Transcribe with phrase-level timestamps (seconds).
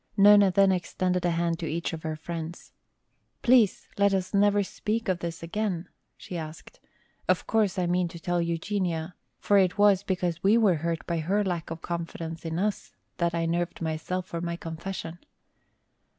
[0.17, 2.71] Nona then extended a hand to each of her friends.
[3.43, 6.79] "Please let us never speak of this again," she asked.
[7.29, 11.19] "Of course, I mean to tell Eugenia, for it was because we were hurt by
[11.19, 15.19] her lack of confidence in us that I nerved myself for my confession."